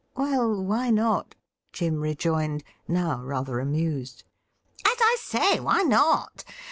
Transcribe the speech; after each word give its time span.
'Well, 0.17 0.63
why 0.63 0.89
not?'' 0.89 1.35
Jim 1.73 1.99
rejoined, 1.99 2.63
now 2.87 3.21
rather 3.23 3.59
amused.' 3.59 4.23
As 4.87 4.97
I 4.99 5.15
say, 5.19 5.59
why 5.59 5.83
not 5.83 6.43